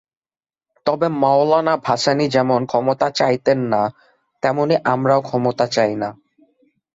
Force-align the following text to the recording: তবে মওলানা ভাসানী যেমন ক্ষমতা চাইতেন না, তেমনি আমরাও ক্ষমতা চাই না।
তবে 0.85 1.07
মওলানা 1.21 1.73
ভাসানী 1.77 2.25
যেমন 2.27 2.61
ক্ষমতা 2.65 3.07
চাইতেন 3.09 3.59
না, 3.63 3.81
তেমনি 4.43 4.75
আমরাও 4.83 5.21
ক্ষমতা 5.21 5.65
চাই 5.67 5.93
না। 5.95 6.09